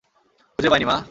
খুঁজে 0.59 0.69
পাইনি, 0.69 0.85
মা। 0.85 0.97